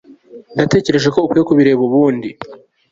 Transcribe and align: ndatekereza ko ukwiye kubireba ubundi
ndatekereza 0.55 1.07
ko 1.13 1.19
ukwiye 1.25 1.43
kubireba 1.47 1.81
ubundi 1.87 2.29